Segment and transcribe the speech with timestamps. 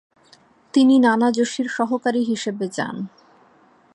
[0.73, 2.95] তিনি নানা জোশী’র সহকারী হিসেবে যান।